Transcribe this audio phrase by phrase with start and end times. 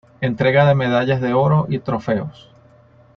[0.19, 2.49] Entrega de medallas de oro y trofeos.